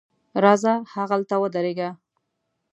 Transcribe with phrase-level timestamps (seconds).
[0.43, 1.89] راځه هغلته ودرېږه.